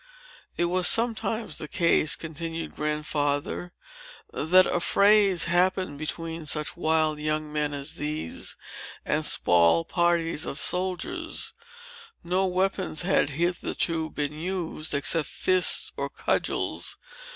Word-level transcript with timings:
"It 0.57 0.65
was 0.65 0.87
sometimes 0.87 1.59
the 1.59 1.67
case," 1.67 2.15
continued 2.15 2.71
Grandfather, 2.71 3.71
"that 4.33 4.65
affrays 4.65 5.43
happened 5.43 5.99
between 5.99 6.47
such 6.47 6.75
wild 6.75 7.19
young 7.19 7.53
men 7.53 7.71
as 7.71 7.97
these, 7.97 8.57
and 9.05 9.23
small 9.23 9.85
parties 9.85 10.47
of 10.47 10.57
the 10.57 10.63
soldiers. 10.63 11.53
No 12.23 12.47
weapons 12.47 13.03
had 13.03 13.29
hitherto 13.29 14.09
been 14.09 14.33
used, 14.33 14.95
except 14.95 15.27
fists 15.27 15.91
or 15.97 16.09
cudgels. 16.09 16.97